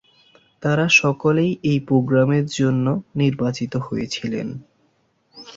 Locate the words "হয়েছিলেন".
3.87-4.47